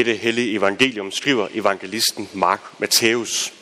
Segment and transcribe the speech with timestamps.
[0.00, 3.52] Dette hellige evangelium skriver evangelisten Mark Matthæus.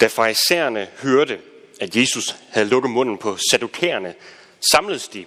[0.00, 1.38] Da farisæerne hørte,
[1.80, 4.14] at Jesus havde lukket munden på sadukærerne,
[4.72, 5.24] samledes de,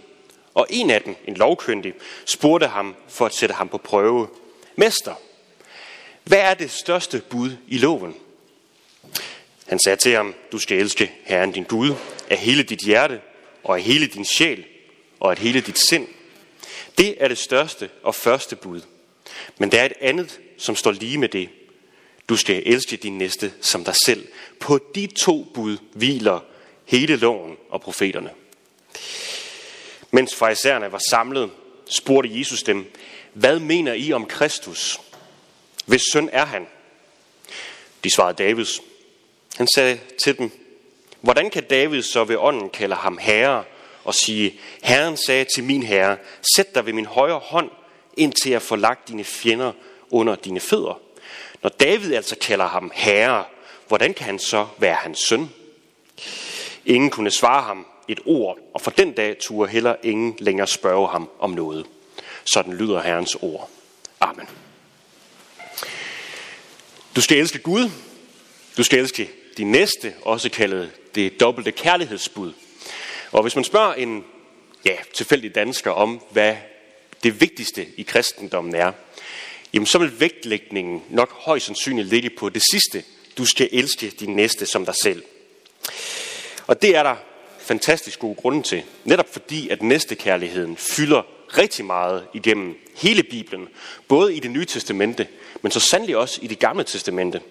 [0.54, 1.94] og en af dem, en lovkyndig,
[2.26, 4.28] spurgte ham for at sætte ham på prøve.
[4.76, 5.16] Mester,
[6.24, 8.16] hvad er det største bud i loven?
[9.68, 11.94] Han sagde til ham, du skal elske Herren din Gud
[12.30, 13.22] af hele dit hjerte
[13.64, 14.66] og af hele din sjæl
[15.20, 16.08] og af hele dit sind.
[16.98, 18.82] Det er det største og første bud.
[19.58, 21.50] Men der er et andet, som står lige med det.
[22.30, 24.28] Du skal elske din næste som dig selv.
[24.60, 26.40] På de to bud hviler
[26.86, 28.30] hele loven og profeterne.
[30.12, 31.50] Mens farisæerne var samlet,
[31.90, 32.94] spurgte Jesus dem,
[33.34, 35.00] hvad mener I om Kristus?
[35.86, 36.68] Hvis søn er han?
[38.04, 38.82] De svarede Davids.
[39.58, 40.52] Han sagde til dem,
[41.22, 43.64] hvordan kan David så ved ånden kalde ham herre
[44.04, 46.18] og sige, Herren sagde til min herre,
[46.56, 47.70] sæt dig ved min højre hånd,
[48.22, 49.72] indtil jeg får lagt dine fjender
[50.10, 51.00] under dine fødder.
[51.64, 53.44] Når David altså kalder ham herre,
[53.88, 55.50] hvordan kan han så være hans søn?
[56.86, 61.08] Ingen kunne svare ham et ord, og for den dag turde heller ingen længere spørge
[61.08, 61.86] ham om noget.
[62.46, 63.70] Sådan lyder Herrens ord.
[64.20, 64.48] Amen.
[67.16, 67.90] Du skal elske Gud.
[68.78, 72.54] Du skal elske din næste, også kaldet det dobbelte kærlighedsbud.
[73.32, 74.24] Og hvis man spørger en
[74.86, 76.56] ja, tilfældig dansker om, hvad
[77.24, 78.92] det vigtigste i kristendommen er,
[79.74, 83.04] jamen så vil vægtlægningen nok højst sandsynligt ligge på det sidste.
[83.38, 85.24] Du skal elske din næste som dig selv.
[86.68, 87.16] Og det er der
[87.60, 88.84] fantastisk gode grunde til.
[89.04, 91.22] Netop fordi, at næstekærligheden fylder
[91.58, 93.68] rigtig meget igennem hele Bibelen.
[94.08, 95.28] Både i det nye testamente,
[95.62, 97.42] men så sandelig også i det gamle testamente.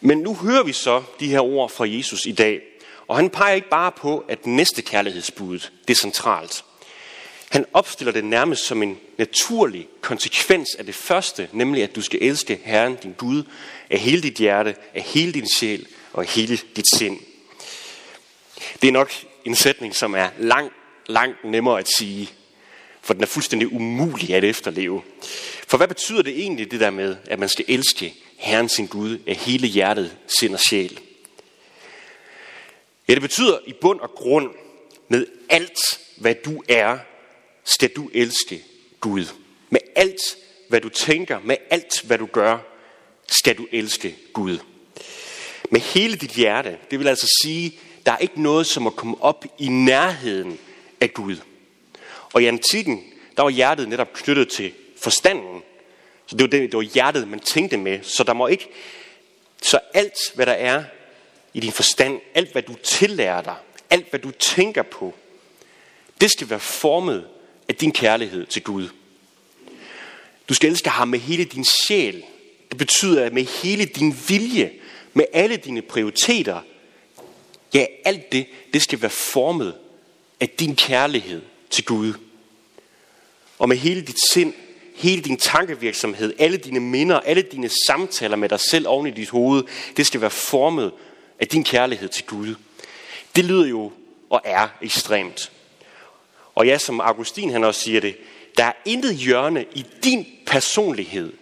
[0.00, 2.60] Men nu hører vi så de her ord fra Jesus i dag.
[3.08, 6.64] Og han peger ikke bare på, at næstekærlighedsbuddet det er centralt.
[7.52, 12.22] Han opstiller det nærmest som en naturlig konsekvens af det første, nemlig at du skal
[12.22, 13.42] elske Herren, din Gud,
[13.90, 17.20] af hele dit hjerte, af hele din sjæl og af hele dit sind.
[18.82, 19.12] Det er nok
[19.44, 20.74] en sætning, som er langt,
[21.06, 22.30] langt nemmere at sige,
[23.02, 25.02] for den er fuldstændig umulig at efterleve.
[25.66, 29.18] For hvad betyder det egentlig det der med, at man skal elske Herren sin Gud
[29.26, 31.00] af hele hjertet, sind og sjæl?
[33.08, 34.50] Ja, det betyder i bund og grund,
[35.08, 35.78] med alt
[36.16, 36.98] hvad du er,
[37.64, 38.64] skal du elske
[39.00, 39.26] Gud.
[39.70, 40.20] Med alt
[40.68, 42.58] hvad du tænker, med alt hvad du gør,
[43.28, 44.58] skal du elske Gud.
[45.70, 49.22] Med hele dit hjerte, det vil altså sige, der er ikke noget, som at komme
[49.22, 50.58] op i nærheden
[51.00, 51.36] af Gud.
[52.32, 53.04] Og i antikken,
[53.36, 55.62] der var hjertet netop knyttet til forstanden.
[56.26, 57.98] Så det var, det, det var hjertet, man tænkte med.
[58.02, 58.68] Så der må ikke...
[59.62, 60.84] Så alt, hvad der er
[61.54, 63.56] i din forstand, alt, hvad du tillærer dig,
[63.90, 65.14] alt, hvad du tænker på,
[66.20, 67.28] det skal være formet
[67.72, 68.88] af din kærlighed til Gud.
[70.48, 72.22] Du skal elske ham med hele din sjæl.
[72.68, 74.72] Det betyder, at med hele din vilje,
[75.14, 76.60] med alle dine prioriteter,
[77.74, 79.74] Ja, alt det, det skal være formet
[80.40, 82.12] af din kærlighed til Gud.
[83.58, 84.54] Og med hele dit sind,
[84.94, 89.28] hele din tankevirksomhed, alle dine minder, alle dine samtaler med dig selv oven i dit
[89.28, 89.64] hoved,
[89.96, 90.92] det skal være formet
[91.40, 92.54] af din kærlighed til Gud.
[93.36, 93.92] Det lyder jo
[94.30, 95.52] og er ekstremt.
[96.54, 98.16] Og ja, som Augustin han også siger det,
[98.56, 101.32] der er intet hjørne i din personlighed,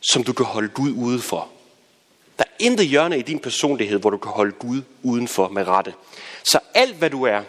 [0.00, 1.48] som du kan holde Gud ude for.
[2.38, 5.94] Der er intet hjørne i din personlighed, hvor du kan holde Gud udenfor med rette.
[6.42, 7.42] Så alt hvad du er,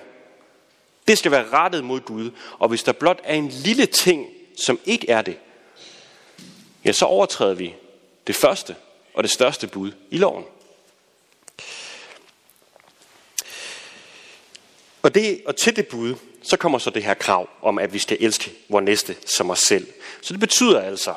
[1.07, 2.31] det skal være rettet mod Gud.
[2.59, 4.27] Og hvis der blot er en lille ting,
[4.65, 5.37] som ikke er det,
[6.85, 7.75] ja, så overtræder vi
[8.27, 8.75] det første
[9.13, 10.43] og det største bud i loven.
[15.01, 17.99] Og, det, og til det bud, så kommer så det her krav om, at vi
[17.99, 19.87] skal elske vores næste som os selv.
[20.21, 21.13] Så det betyder altså,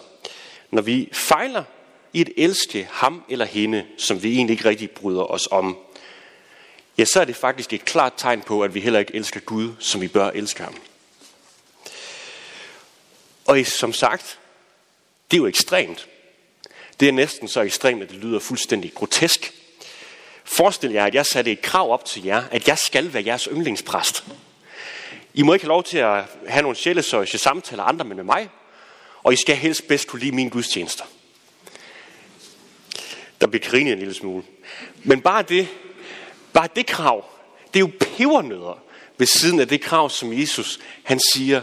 [0.71, 1.65] når vi fejler
[2.13, 5.79] i at elske ham eller hende, som vi egentlig ikke rigtig bryder os om,
[6.99, 9.73] ja, så er det faktisk et klart tegn på, at vi heller ikke elsker Gud,
[9.79, 10.77] som vi bør elske ham.
[13.45, 14.39] Og som sagt,
[15.31, 16.09] det er jo ekstremt.
[17.01, 19.53] Det er næsten så ekstremt, at det lyder fuldstændig grotesk.
[20.45, 23.49] Forestil jer, at jeg satte et krav op til jer, at jeg skal være jeres
[23.53, 24.25] yndlingspræst.
[25.35, 28.49] I må ikke have lov til at have nogle sjælesøjse samtaler andre med mig,
[29.23, 31.05] og I skal helst bedst kunne lide mine gudstjenester.
[33.41, 34.43] Der bliver grinet en lille smule.
[35.05, 35.69] Men bare det,
[36.53, 37.25] bare det krav,
[37.75, 38.83] det er jo pebernødder
[39.19, 41.63] ved siden af det krav, som Jesus han siger,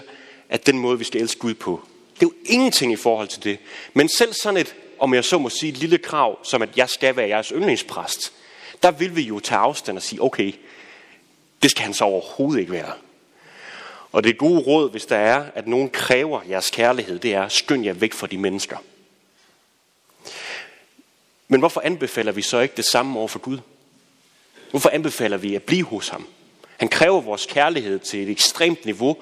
[0.49, 1.81] at den måde, vi skal elske Gud på.
[2.15, 3.57] Det er jo ingenting i forhold til det.
[3.93, 6.89] Men selv sådan et, om jeg så må sige, et lille krav, som at jeg
[6.89, 8.33] skal være jeres yndlingspræst,
[8.83, 10.53] der vil vi jo tage afstand og sige, okay,
[11.63, 12.93] det skal han så overhovedet ikke være.
[14.11, 17.85] Og det gode råd, hvis der er, at nogen kræver jeres kærlighed, det er, skynd
[17.85, 18.77] jer væk fra de mennesker.
[21.47, 23.59] Men hvorfor anbefaler vi så ikke det samme over for Gud?
[24.69, 26.27] Hvorfor anbefaler vi at blive hos ham?
[26.77, 29.17] Han kræver vores kærlighed til et ekstremt niveau.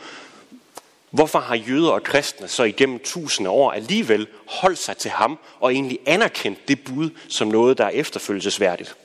[1.10, 5.74] Hvorfor har jøder og kristne så igennem tusinde år alligevel holdt sig til ham og
[5.74, 8.96] egentlig anerkendt det bud som noget, der er efterfølgelsesværdigt?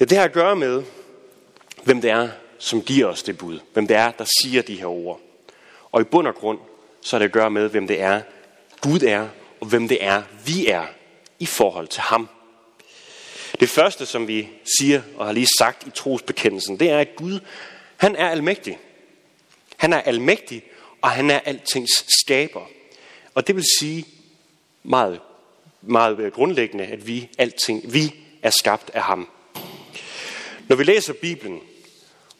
[0.00, 0.82] Ja, det har at gøre med,
[1.84, 2.28] hvem det er,
[2.64, 3.58] som giver os det bud.
[3.72, 5.20] Hvem det er, der siger de her ord.
[5.92, 6.58] Og i bund og grund,
[7.00, 8.22] så er det at gøre med, hvem det er,
[8.80, 9.28] Gud er,
[9.60, 10.86] og hvem det er, vi er
[11.38, 12.28] i forhold til ham.
[13.60, 17.40] Det første, som vi siger og har lige sagt i trosbekendelsen, det er, at Gud,
[17.96, 18.78] han er almægtig.
[19.76, 20.62] Han er almægtig,
[21.02, 22.66] og han er altings skaber.
[23.34, 24.06] Og det vil sige
[24.82, 25.20] meget,
[25.82, 29.28] meget grundlæggende, at vi, alting, vi er skabt af ham.
[30.68, 31.60] Når vi læser Bibelen,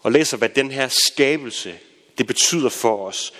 [0.04, 1.78] og læser, hvad den her skabelse,
[2.18, 3.32] det betyder for os,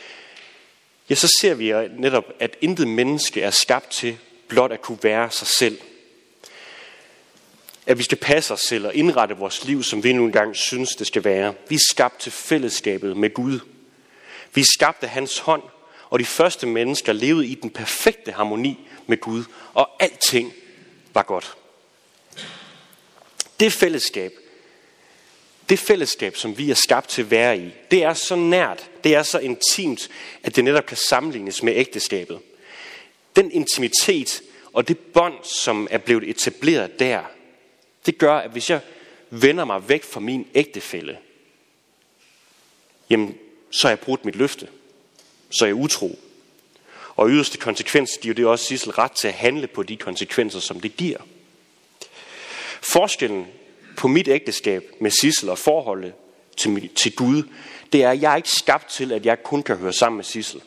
[1.11, 4.19] ja, så ser vi netop, at intet menneske er skabt til
[4.49, 5.81] blot at kunne være sig selv.
[7.87, 10.97] At vi skal passe os selv og indrette vores liv, som vi nu engang synes,
[10.97, 11.55] det skal være.
[11.69, 13.61] Vi er skabt til fællesskabet med Gud.
[14.55, 15.63] Vi er skabt af hans hånd,
[16.11, 19.45] og de første mennesker levede i den perfekte harmoni med Gud,
[19.75, 20.53] og alting
[21.15, 21.57] var godt.
[23.61, 24.33] Det fællesskab,
[25.69, 29.15] det fællesskab, som vi er skabt til at være i, det er så nært, det
[29.15, 30.09] er så intimt,
[30.43, 32.39] at det netop kan sammenlignes med ægteskabet.
[33.37, 37.23] Den intimitet og det bånd, som er blevet etableret der,
[38.07, 38.81] det gør, at hvis jeg
[39.31, 41.19] vender mig væk fra min ægtefælle,
[43.11, 43.39] jamen,
[43.71, 44.69] så er jeg brudt mit løfte.
[45.51, 46.19] Så er jeg utro.
[47.17, 50.81] Og yderste konsekvens giver det også Sissel ret til at handle på de konsekvenser, som
[50.81, 51.19] det giver.
[52.83, 53.47] Forskellen
[53.97, 56.13] på mit ægteskab med Sissel og forholdet
[56.57, 57.43] til, til Gud,
[57.93, 60.25] det er, at jeg er ikke skabt til, at jeg kun kan høre sammen med
[60.25, 60.61] Sissel.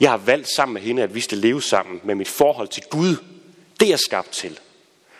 [0.00, 2.82] Jeg har valgt sammen med hende, at vi skal leve sammen med mit forhold til
[2.90, 3.16] Gud.
[3.80, 4.60] Det er jeg skabt til.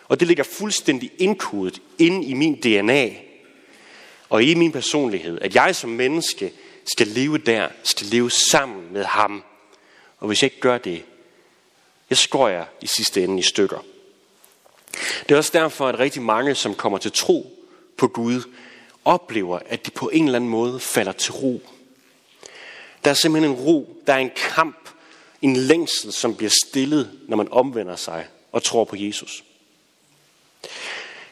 [0.07, 3.09] Og det ligger fuldstændig indkodet inde i min DNA
[4.29, 6.53] og i min personlighed, at jeg som menneske
[6.85, 9.43] skal leve der, skal leve sammen med ham.
[10.19, 11.03] Og hvis jeg ikke gør det,
[12.09, 13.85] jeg skår jeg i sidste ende i stykker.
[15.29, 17.59] Det er også derfor, at rigtig mange, som kommer til tro
[17.97, 18.41] på Gud,
[19.05, 21.61] oplever, at de på en eller anden måde falder til ro.
[23.03, 24.89] Der er simpelthen en ro, der er en kamp,
[25.41, 29.43] en længsel, som bliver stillet, når man omvender sig og tror på Jesus.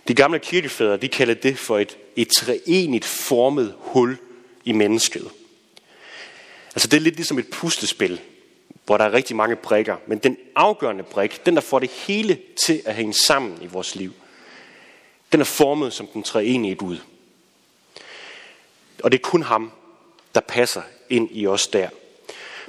[0.07, 4.17] De gamle kirkefædre, de kalder det for et, et treenigt formet hul
[4.65, 5.29] i mennesket.
[6.75, 8.21] Altså det er lidt ligesom et puslespil,
[8.91, 9.95] hvor der er rigtig mange brikker.
[10.07, 13.95] Men den afgørende brik, den der får det hele til at hænge sammen i vores
[13.95, 14.13] liv,
[15.31, 16.97] den er formet som den treenige Gud.
[19.03, 19.71] Og det er kun ham,
[20.35, 21.89] der passer ind i os der.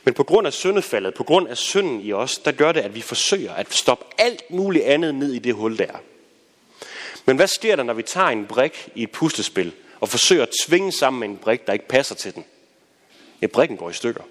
[0.04, 2.94] Men på grund af syndefaldet, på grund af synden i os, der gør det, at
[2.94, 5.92] vi forsøger at stoppe alt muligt andet ned i det hul der.
[7.26, 10.54] Men hvad sker der, når vi tager en brik i et puslespil og forsøger at
[10.66, 12.44] tvinge sammen med en brik, der ikke passer til den?
[13.42, 14.22] Ja, brikken går i stykker.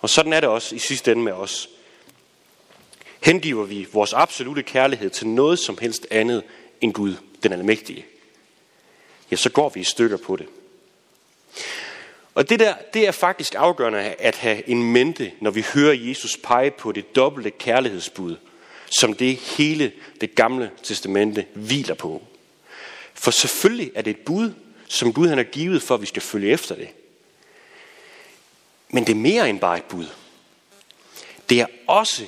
[0.00, 1.68] Og sådan er det også i sidste ende med os.
[3.22, 6.42] Hengiver vi vores absolute kærlighed til noget som helst andet
[6.80, 8.06] end Gud, den almægtige,
[9.30, 10.46] ja, så går vi i stykker på det.
[12.34, 16.36] Og det der, det er faktisk afgørende at have en mente, når vi hører Jesus
[16.36, 18.36] pege på det dobbelte kærlighedsbud,
[19.00, 22.22] som det hele det gamle testamente hviler på.
[23.14, 24.52] For selvfølgelig er det et bud,
[24.88, 26.88] som Gud han har givet for, at vi skal følge efter det.
[28.90, 30.06] Men det er mere end bare et bud.
[31.48, 32.26] Det er også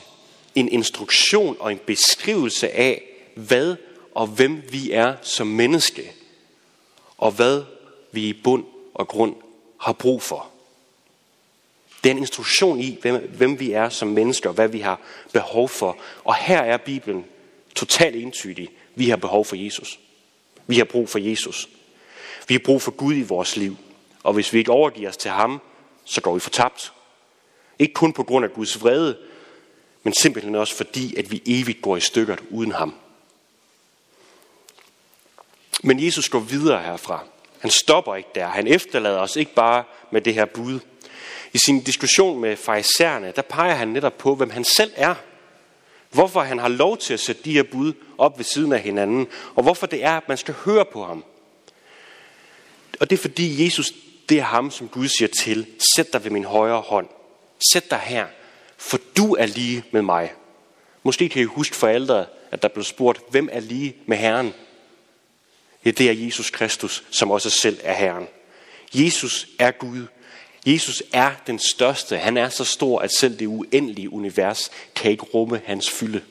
[0.54, 3.02] en instruktion og en beskrivelse af,
[3.35, 3.76] hvad
[4.14, 6.12] og hvem vi er som menneske,
[7.19, 7.64] og hvad
[8.12, 8.64] vi i bund
[8.95, 9.35] og grund
[9.81, 10.49] har brug for.
[12.04, 15.00] Det er en instruktion i, hvem, hvem vi er som mennesker, og hvad vi har
[15.33, 15.97] behov for.
[16.25, 17.25] Og her er Bibelen
[17.75, 18.69] totalt entydig.
[18.95, 20.00] Vi har behov for Jesus.
[20.66, 21.69] Vi har brug for Jesus.
[22.49, 23.76] Vi har brug for Gud i vores liv.
[24.23, 25.61] Og hvis vi ikke overgiver os til ham,
[26.04, 26.92] så går vi fortabt.
[27.78, 29.18] Ikke kun på grund af Guds vrede,
[30.02, 32.94] men simpelthen også fordi, at vi evigt går i stykker uden ham.
[35.82, 37.25] Men Jesus går videre herfra.
[37.59, 38.47] Han stopper ikke der.
[38.47, 40.80] Han efterlader os ikke bare med det her bud.
[41.52, 45.14] I sin diskussion med farisæerne, der peger han netop på, hvem han selv er.
[46.11, 49.26] Hvorfor han har lov til at sætte de her bud op ved siden af hinanden,
[49.54, 51.25] og hvorfor det er, at man skal høre på ham.
[53.00, 53.92] Og det er fordi Jesus,
[54.33, 57.09] det er ham, som Gud siger til, sæt dig ved min højre hånd.
[57.73, 58.27] Sæt dig her,
[58.77, 60.33] for du er lige med mig.
[61.03, 64.55] Måske kan I huske forældre, at der blev spurgt, hvem er lige med Herren?
[65.85, 68.29] Ja, det er Jesus Kristus, som også selv er Herren.
[68.95, 70.07] Jesus er Gud.
[70.67, 72.19] Jesus er den største.
[72.19, 76.23] Han er så stor, at selv det uendelige univers kan ikke rumme hans fylde.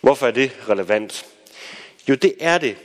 [0.00, 1.26] Hvorfor er det relevant?
[2.08, 2.76] Jo, det er det.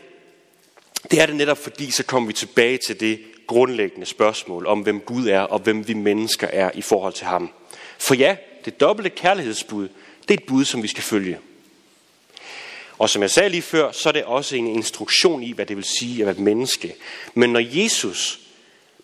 [1.11, 4.99] Det er det netop fordi, så kommer vi tilbage til det grundlæggende spørgsmål om, hvem
[4.99, 7.49] Gud er og hvem vi mennesker er i forhold til ham.
[7.99, 8.35] For ja,
[8.65, 9.87] det dobbelte kærlighedsbud,
[10.21, 11.39] det er et bud, som vi skal følge.
[12.97, 15.77] Og som jeg sagde lige før, så er det også en instruktion i, hvad det
[15.77, 16.95] vil sige at være et menneske.
[17.33, 18.39] Men når Jesus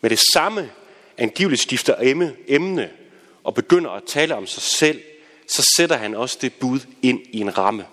[0.01, 0.69] med det samme
[1.17, 1.95] angiveligt skifter
[2.47, 2.89] emne
[3.43, 5.01] og begynder at tale om sig selv,
[5.47, 7.85] så sætter han også det bud ind i en ramme.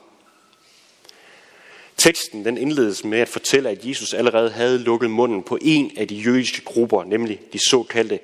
[2.01, 6.09] Teksten den indledes med at fortælle, at Jesus allerede havde lukket munden på en af
[6.09, 8.19] de jødiske grupper, nemlig de såkaldte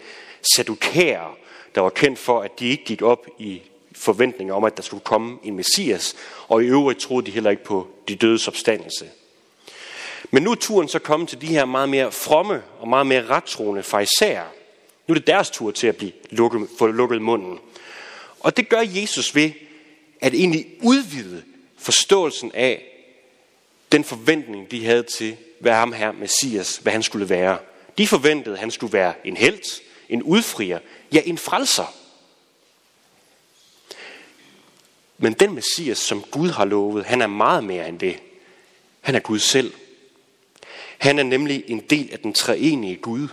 [0.56, 1.37] sadukærer,
[1.75, 5.04] der var kendt for, at de ikke gik op i forventninger om, at der skulle
[5.04, 6.14] komme en messias,
[6.49, 9.11] og i øvrigt troede de heller ikke på de dødes opstandelse.
[10.30, 13.26] Men nu er turen så kommet til de her meget mere fromme og meget mere
[13.26, 14.45] rettroende farisæer.
[15.06, 17.59] Nu er det deres tur til at blive lukket, få lukket munden.
[18.40, 19.50] Og det gør Jesus ved
[20.21, 21.42] at egentlig udvide
[21.78, 22.95] forståelsen af
[23.92, 27.58] den forventning, de havde til, hvad ham her, Messias, hvad han skulle være.
[27.98, 30.78] De forventede, at han skulle være en held, en udfrier,
[31.12, 31.94] ja, en frelser.
[35.18, 38.18] Men den Messias, som Gud har lovet, han er meget mere end det.
[39.00, 39.72] Han er Gud selv.
[40.98, 43.28] Han er nemlig en del af den treenige Gud.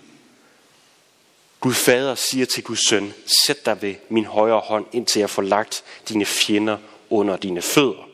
[1.60, 3.14] Gud fader siger til Guds søn,
[3.46, 6.78] sæt dig ved min højre hånd, indtil jeg får lagt dine fjender
[7.10, 8.13] under dine fødder.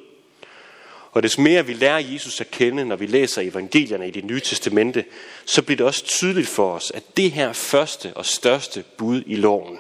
[1.12, 4.40] Og des mere vi lærer Jesus at kende, når vi læser evangelierne i det nye
[4.40, 5.06] testamente,
[5.46, 9.36] så bliver det også tydeligt for os, at det her første og største bud i
[9.36, 9.80] loven,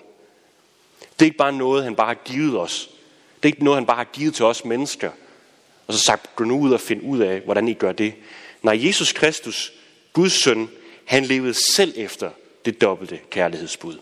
[1.00, 2.89] det er ikke bare noget, han bare har givet os.
[3.43, 5.12] Det er ikke noget, han bare har givet til os mennesker.
[5.88, 8.13] Og så sagt, gå nu ud og find ud af, hvordan I gør det.
[8.62, 9.74] Nej, Jesus Kristus,
[10.13, 10.69] Guds søn,
[11.05, 12.29] han levede selv efter
[12.65, 13.98] det dobbelte kærlighedsbud.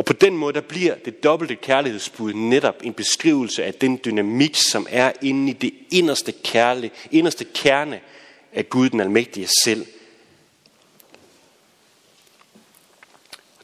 [0.00, 4.56] Og på den måde, der bliver det dobbelte kærlighedsbud netop en beskrivelse af den dynamik,
[4.56, 8.00] som er inde i det inderste, kærle, inderste kerne
[8.52, 9.86] af Gud den almægtige selv.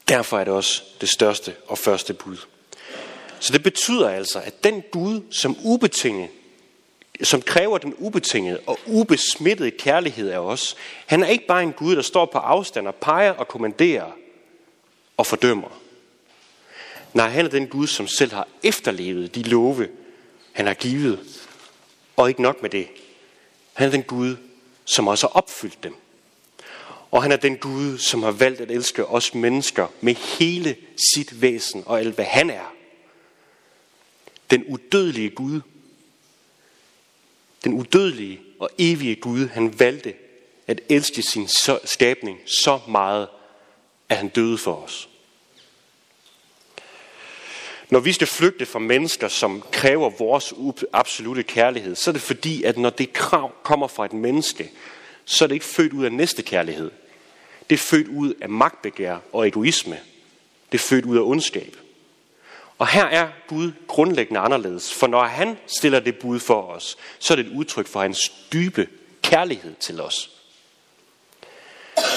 [0.07, 2.37] Derfor er det også det største og første bud.
[3.39, 6.29] Så det betyder altså, at den Gud, som ubetinget,
[7.23, 10.75] som kræver den ubetingede og ubesmittede kærlighed af os,
[11.05, 14.11] han er ikke bare en Gud, der står på afstand og peger og kommanderer
[15.17, 15.86] og fordømmer.
[17.17, 19.89] Nej, han er den Gud, som selv har efterlevet de love,
[20.51, 21.47] han har givet.
[22.15, 22.87] Og ikke nok med det.
[23.73, 24.35] Han er den Gud,
[24.85, 25.95] som også har opfyldt dem.
[27.11, 30.75] Og han er den Gud, som har valgt at elske os mennesker med hele
[31.13, 32.73] sit væsen og alt, hvad han er.
[34.51, 35.61] Den udødelige Gud.
[37.63, 40.13] Den udødelige og evige Gud, han valgte
[40.67, 41.47] at elske sin
[41.85, 43.27] skabning så meget,
[44.09, 45.09] at han døde for os.
[47.89, 50.53] Når vi skal flygte fra mennesker, som kræver vores
[50.93, 54.71] absolute kærlighed, så er det fordi, at når det krav kommer fra et menneske,
[55.25, 56.91] så er det ikke født ud af næste kærlighed.
[57.69, 59.99] Det er født ud af magtbegær og egoisme.
[60.71, 61.75] Det er født ud af ondskab.
[62.77, 67.33] Og her er Gud grundlæggende anderledes, for når han stiller det bud for os, så
[67.33, 68.87] er det et udtryk for hans dybe
[69.21, 70.31] kærlighed til os.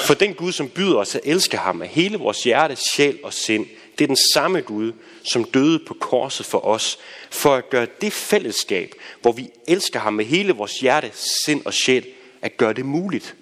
[0.07, 3.33] For den Gud, som byder os at elske ham af hele vores hjerte, sjæl og
[3.33, 3.67] sind,
[4.01, 4.93] det er den samme Gud,
[5.25, 6.99] som døde på korset for os,
[7.31, 11.75] for at gøre det fællesskab, hvor vi elsker ham med hele vores hjerte, sind og
[11.75, 12.07] sjæl,
[12.43, 13.35] at gøre det muligt.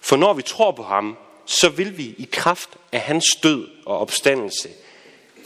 [0.00, 3.98] For når vi tror på ham, så vil vi i kraft af hans død og
[3.98, 4.68] opstandelse,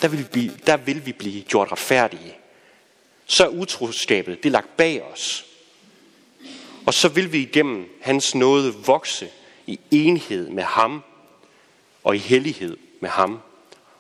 [0.03, 2.37] der vil vi, der vil vi blive gjort retfærdige.
[3.27, 5.47] Så er utroskabet det er lagt bag os.
[6.87, 9.29] Og så vil vi igennem hans nåde vokse
[9.67, 11.03] i enhed med ham
[12.05, 13.41] og i hellighed med ham.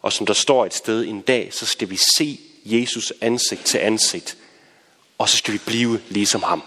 [0.03, 3.79] Og som der står et sted en dag, så skal vi se Jesus ansigt til
[3.79, 4.37] ansigt.
[5.19, 6.63] Og så skal vi blive ligesom ham.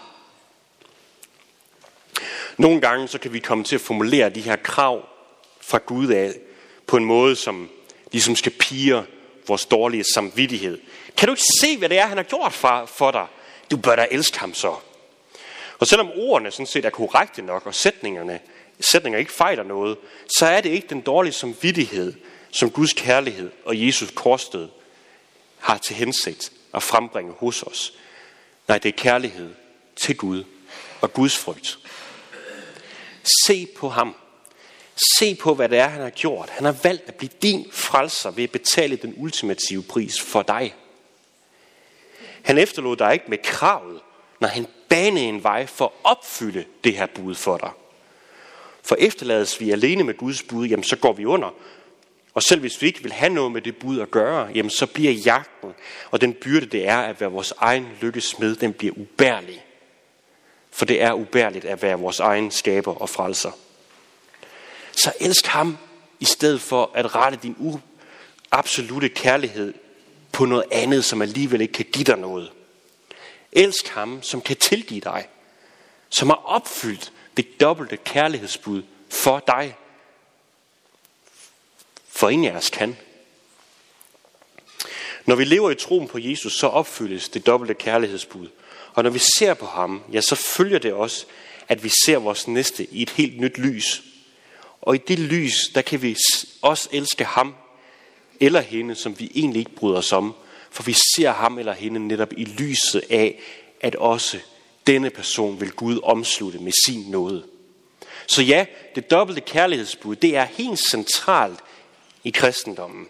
[2.57, 5.05] Nogle gange så kan vi komme til at formulere de her krav
[5.61, 6.33] fra Gud af
[6.87, 7.69] på en måde, som
[8.11, 9.03] ligesom skal pige
[9.47, 10.79] vores dårlige samvittighed.
[11.17, 13.27] Kan du ikke se, hvad det er, han har gjort for, for dig?
[13.71, 14.75] Du bør da elske ham så.
[15.79, 18.39] Og selvom ordene sådan set er korrekte nok, og sætningerne,
[18.79, 19.97] sætninger ikke fejler noget,
[20.37, 22.13] så er det ikke den dårlige samvittighed,
[22.51, 24.69] som Guds kærlighed og Jesus korsdød
[25.59, 27.93] har til hensigt at frembringe hos os.
[28.67, 29.49] Nej, det er kærlighed
[29.95, 30.43] til Gud
[31.01, 31.79] og Guds frygt.
[33.45, 34.15] Se på ham.
[35.19, 36.49] Se på, hvad det er, han har gjort.
[36.49, 40.75] Han har valgt at blive din frelser ved at betale den ultimative pris for dig.
[42.41, 44.01] Han efterlod dig ikke med kravet,
[44.39, 47.71] når han banede en vej for at opfylde det her bud for dig.
[48.83, 51.49] For efterlades vi alene med Guds bud, jamen så går vi under.
[52.33, 54.85] Og selv hvis vi ikke vil have noget med det bud at gøre, jamen så
[54.85, 55.73] bliver jagten
[56.11, 59.65] og den byrde, det er at være vores egen lykkesmed, den bliver ubærlig.
[60.71, 63.51] For det er ubærligt at være vores egen skaber og frelser.
[64.91, 65.77] Så elsk ham
[66.19, 67.81] i stedet for at rette din
[68.51, 69.73] absolute kærlighed
[70.31, 72.51] på noget andet, som alligevel ikke kan give dig noget.
[73.51, 75.27] Elsk ham, som kan tilgive dig,
[76.09, 79.75] som har opfyldt det dobbelte kærlighedsbud for dig.
[82.21, 82.97] For ingen af os kan.
[85.25, 88.47] Når vi lever i troen på Jesus, så opfyldes det dobbelte kærlighedsbud.
[88.93, 91.25] Og når vi ser på ham, ja, så følger det også,
[91.67, 94.03] at vi ser vores næste i et helt nyt lys.
[94.81, 96.17] Og i det lys, der kan vi
[96.61, 97.55] også elske ham
[98.39, 100.33] eller hende, som vi egentlig ikke bryder os om.
[100.71, 103.39] For vi ser ham eller hende netop i lyset af,
[103.79, 104.37] at også
[104.87, 107.45] denne person vil Gud omslutte med sin nåde.
[108.27, 111.59] Så ja, det dobbelte kærlighedsbud, det er helt centralt
[112.23, 113.09] i kristendommen.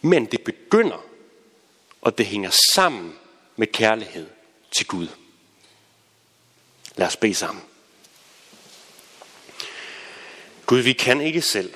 [0.00, 1.04] Men det begynder,
[2.00, 3.18] og det hænger sammen
[3.56, 4.26] med kærlighed
[4.76, 5.08] til Gud.
[6.96, 7.64] Lad os bede sammen.
[10.66, 11.74] Gud, vi kan ikke selv,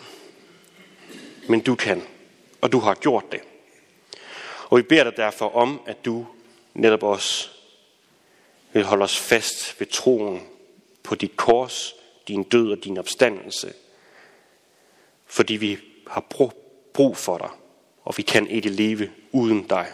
[1.48, 2.02] men du kan,
[2.60, 3.40] og du har gjort det.
[4.68, 6.26] Og vi beder dig derfor om, at du
[6.74, 7.56] netop os
[8.72, 10.46] vil holde os fast ved troen
[11.02, 11.94] på dit kors,
[12.28, 13.72] din død og din opstandelse,
[15.26, 15.78] fordi vi
[16.10, 16.20] har
[16.92, 17.50] brug for dig,
[18.04, 19.86] og vi kan ikke leve uden dig.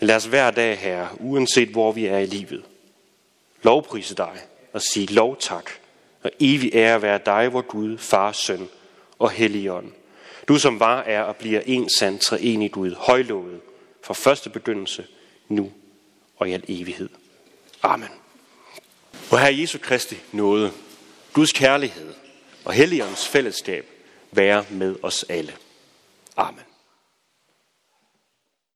[0.00, 2.64] Lad os hver dag her, uanset hvor vi er i livet,
[3.62, 4.40] lovprise dig
[4.72, 5.70] og sige lov tak,
[6.22, 8.68] og evig ære være dig, vor Gud, Far, Søn
[9.18, 9.92] og Helligånd.
[10.48, 13.60] Du som var, er og bliver en sand treenig Gud, højlovet,
[14.02, 15.06] fra første begyndelse,
[15.48, 15.72] nu
[16.36, 17.08] og i al evighed.
[17.82, 18.08] Amen.
[19.30, 20.72] Og Herre Jesu Kristi nåde,
[21.32, 22.14] Guds kærlighed
[22.64, 23.97] og Helligåndens fællesskab
[24.30, 25.52] være med os alle.
[26.36, 26.67] Amen.